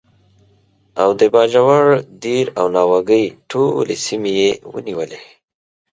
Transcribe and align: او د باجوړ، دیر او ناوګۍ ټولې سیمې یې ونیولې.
او 1.01 1.09
د 1.19 1.21
باجوړ، 1.33 1.85
دیر 2.23 2.45
او 2.59 2.65
ناوګۍ 2.75 3.25
ټولې 3.51 3.95
سیمې 4.05 4.31
یې 4.41 4.51
ونیولې. 4.73 5.21